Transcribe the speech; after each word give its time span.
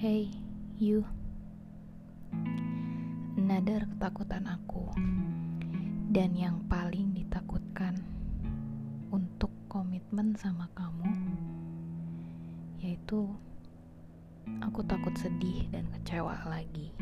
Hey, 0.00 0.32
you. 0.80 1.04
Nadar 3.36 3.84
ketakutan 3.84 4.48
aku 4.48 4.88
dan 6.08 6.32
yang 6.32 6.64
paling 6.72 7.12
ditakutkan 7.12 8.00
untuk 9.12 9.52
komitmen 9.68 10.32
sama 10.40 10.72
kamu 10.72 11.04
yaitu 12.80 13.28
aku 14.64 14.80
takut 14.88 15.12
sedih 15.20 15.68
dan 15.68 15.84
kecewa 15.92 16.48
lagi 16.48 16.96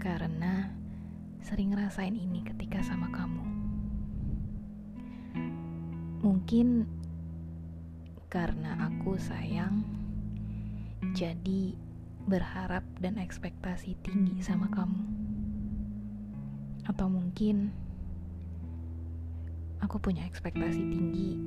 karena 0.00 0.72
sering 1.44 1.76
ngerasain 1.76 2.16
ini 2.16 2.40
ketika 2.40 2.80
sama 2.88 3.12
kamu. 3.12 3.44
Mungkin 6.24 6.88
karena 8.32 8.80
aku 8.80 9.20
sayang 9.20 10.05
jadi 11.16 11.72
berharap 12.28 12.84
dan 13.00 13.16
ekspektasi 13.16 13.96
tinggi 14.04 14.44
sama 14.44 14.68
kamu 14.68 15.00
atau 16.84 17.08
mungkin 17.08 17.72
aku 19.80 19.96
punya 19.96 20.28
ekspektasi 20.28 20.76
tinggi 20.76 21.40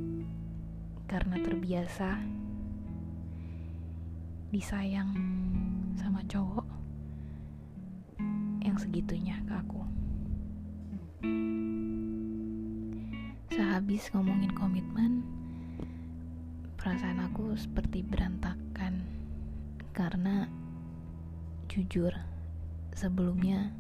karena 1.06 1.38
terbiasa 1.46 2.18
disayang 4.50 5.14
sama 6.02 6.26
cowok 6.26 6.66
yang 8.66 8.74
segitunya 8.82 9.38
ke 9.46 9.54
aku. 9.54 9.82
Sehabis 13.54 14.10
ngomongin 14.18 14.50
komitmen, 14.58 15.22
perasaan 16.74 17.22
aku 17.22 17.54
seperti 17.54 18.02
berantakan 18.02 19.19
karena 19.92 20.46
jujur 21.70 22.14
sebelumnya 22.94 23.74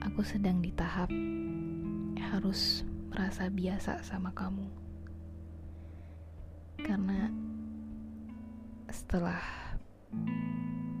aku 0.00 0.20
sedang 0.20 0.60
di 0.60 0.72
tahap 0.72 1.08
harus 2.20 2.84
merasa 3.08 3.48
biasa 3.48 4.04
sama 4.04 4.28
kamu. 4.36 4.68
Karena 6.84 7.32
setelah 8.92 9.40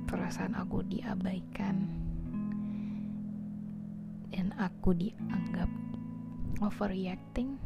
perasaan 0.08 0.56
aku 0.56 0.80
diabaikan 0.88 1.76
dan 4.32 4.52
aku 4.56 4.96
dianggap 4.96 5.68
overreacting, 6.64 7.60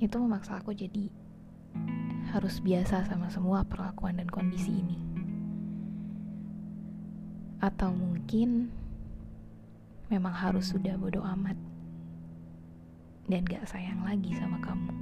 itu 0.00 0.16
memaksa 0.16 0.60
aku 0.60 0.72
jadi 0.72 1.25
harus 2.36 2.60
biasa 2.60 3.08
sama 3.08 3.32
semua 3.32 3.64
perlakuan 3.64 4.20
dan 4.20 4.28
kondisi 4.28 4.68
ini. 4.68 5.00
Atau 7.64 7.96
mungkin 7.96 8.68
memang 10.12 10.36
harus 10.36 10.68
sudah 10.68 11.00
bodoh 11.00 11.24
amat 11.24 11.56
dan 13.24 13.40
gak 13.48 13.64
sayang 13.64 14.04
lagi 14.04 14.36
sama 14.36 14.60
kamu. 14.60 14.92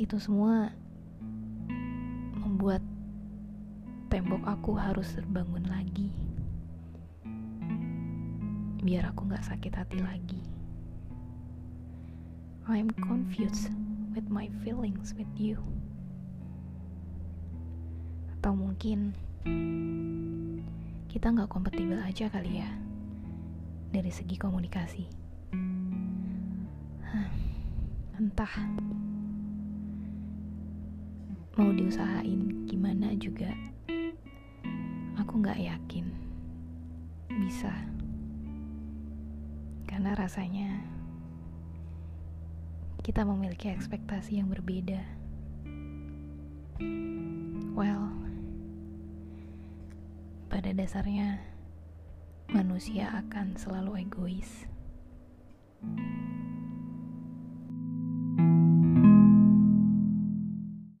Itu 0.00 0.16
semua 0.16 0.72
membuat 2.40 2.80
tembok 4.08 4.40
aku 4.48 4.72
harus 4.80 5.12
terbangun 5.12 5.68
lagi. 5.68 6.08
Biar 8.80 9.12
aku 9.12 9.28
gak 9.28 9.44
sakit 9.44 9.76
hati 9.76 10.00
lagi. 10.00 10.59
I'm 12.70 12.86
confused 13.02 13.66
with 14.14 14.30
my 14.30 14.46
feelings 14.62 15.10
with 15.18 15.26
you. 15.34 15.58
Atau 18.38 18.54
mungkin 18.54 19.10
kita 21.10 21.34
nggak 21.34 21.50
kompatibel 21.50 21.98
aja 21.98 22.30
kali 22.30 22.62
ya 22.62 22.70
dari 23.90 24.14
segi 24.14 24.38
komunikasi. 24.38 25.02
Entah 28.22 28.54
mau 31.58 31.74
diusahain 31.74 32.70
gimana 32.70 33.10
juga, 33.18 33.50
aku 35.18 35.42
nggak 35.42 35.58
yakin 35.58 36.06
bisa 37.34 37.74
karena 39.90 40.14
rasanya 40.14 40.99
kita 43.00 43.24
memiliki 43.24 43.72
ekspektasi 43.72 44.38
yang 44.38 44.52
berbeda. 44.52 45.00
Well, 47.72 48.12
pada 50.52 50.70
dasarnya 50.76 51.40
manusia 52.52 53.08
akan 53.24 53.56
selalu 53.56 54.04
egois. 54.04 54.68